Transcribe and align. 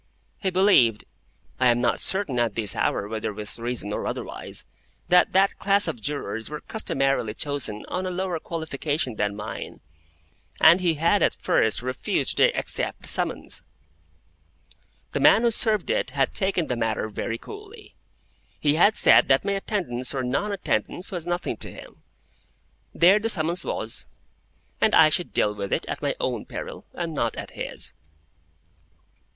He 0.39 0.49
believed—I 0.49 1.67
am 1.67 1.79
not 1.79 1.99
certain 1.99 2.39
at 2.39 2.55
this 2.55 2.75
hour 2.75 3.07
whether 3.07 3.31
with 3.31 3.59
reason 3.59 3.93
or 3.93 4.07
otherwise—that 4.07 5.31
that 5.33 5.59
class 5.59 5.87
of 5.87 6.01
Jurors 6.01 6.49
were 6.49 6.61
customarily 6.61 7.35
chosen 7.35 7.85
on 7.87 8.07
a 8.07 8.09
lower 8.09 8.39
qualification 8.39 9.17
than 9.17 9.35
mine, 9.35 9.79
and 10.59 10.81
he 10.81 10.95
had 10.95 11.21
at 11.21 11.35
first 11.35 11.83
refused 11.83 12.37
to 12.37 12.45
accept 12.57 13.03
the 13.03 13.07
summons. 13.07 13.61
The 15.11 15.19
man 15.19 15.43
who 15.43 15.51
served 15.51 15.91
it 15.91 16.09
had 16.09 16.33
taken 16.33 16.65
the 16.65 16.75
matter 16.75 17.07
very 17.07 17.37
coolly. 17.37 17.93
He 18.59 18.77
had 18.77 18.97
said 18.97 19.27
that 19.27 19.45
my 19.45 19.51
attendance 19.51 20.15
or 20.15 20.23
non 20.23 20.51
attendance 20.51 21.11
was 21.11 21.27
nothing 21.27 21.57
to 21.57 21.71
him; 21.71 22.01
there 22.91 23.19
the 23.19 23.29
summons 23.29 23.63
was; 23.63 24.07
and 24.81 24.95
I 24.95 25.09
should 25.09 25.31
deal 25.31 25.53
with 25.53 25.71
it 25.71 25.85
at 25.85 26.01
my 26.01 26.15
own 26.19 26.45
peril, 26.45 26.85
and 26.95 27.13
not 27.13 27.35
at 27.35 27.51
his. 27.51 27.93